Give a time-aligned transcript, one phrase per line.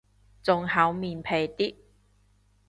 [0.41, 1.75] 仲厚面皮啲